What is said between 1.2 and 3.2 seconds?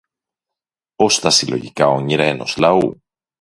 συλλογικά όνειρα ενός λαού